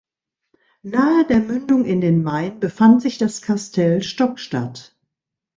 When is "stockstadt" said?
4.01-4.97